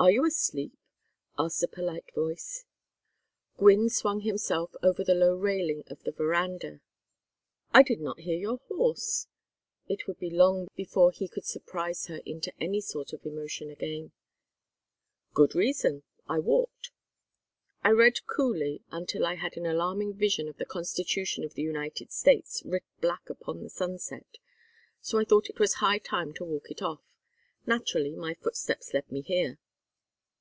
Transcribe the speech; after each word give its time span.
"Are 0.00 0.10
you 0.10 0.26
asleep?" 0.26 0.76
asked 1.38 1.62
a 1.62 1.68
polite 1.68 2.12
voice. 2.12 2.64
Gwynne 3.56 3.88
swung 3.88 4.22
himself 4.22 4.74
over 4.82 5.04
the 5.04 5.14
low 5.14 5.36
railing 5.36 5.84
of 5.86 6.02
the 6.02 6.10
veranda. 6.10 6.80
"I 7.72 7.84
did 7.84 8.00
not 8.00 8.18
hear 8.18 8.36
your 8.36 8.56
horse." 8.66 9.28
It 9.86 10.08
would 10.08 10.18
be 10.18 10.28
long 10.28 10.66
before 10.74 11.12
he 11.12 11.28
could 11.28 11.44
surprise 11.44 12.06
her 12.06 12.16
into 12.26 12.52
any 12.60 12.80
sort 12.80 13.12
of 13.12 13.24
emotion 13.24 13.70
again. 13.70 14.10
"Good 15.34 15.54
reason. 15.54 16.02
I 16.28 16.40
walked. 16.40 16.90
I 17.84 17.90
read 17.90 18.26
Cooley 18.26 18.82
until 18.90 19.24
I 19.24 19.34
had 19.36 19.56
an 19.56 19.66
alarming 19.66 20.14
vision 20.14 20.48
of 20.48 20.56
the 20.56 20.66
Constitution 20.66 21.44
of 21.44 21.54
the 21.54 21.62
United 21.62 22.10
States 22.10 22.60
writ 22.64 22.82
black 23.00 23.30
upon 23.30 23.62
the 23.62 23.70
sunset, 23.70 24.38
so 25.00 25.18
I 25.20 25.24
thought 25.24 25.48
it 25.48 25.60
was 25.60 25.74
high 25.74 25.98
time 25.98 26.32
to 26.34 26.44
walk 26.44 26.72
it 26.72 26.82
off. 26.82 27.04
Naturally 27.66 28.16
my 28.16 28.34
footsteps 28.34 28.92
led 28.92 29.08
me 29.08 29.20
here." 29.20 29.60